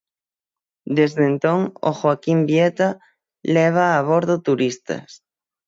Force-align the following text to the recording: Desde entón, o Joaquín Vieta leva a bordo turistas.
Desde 0.97 1.23
entón, 1.31 1.59
o 1.79 1.91
Joaquín 1.99 2.39
Vieta 2.49 2.89
leva 3.55 3.87
a 3.99 4.01
bordo 4.09 4.35
turistas. 4.47 5.09